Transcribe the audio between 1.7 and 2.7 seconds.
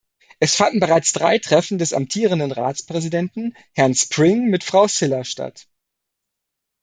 des amtierenden